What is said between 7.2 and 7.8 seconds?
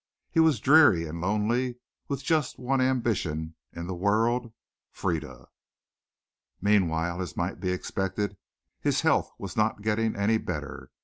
as might be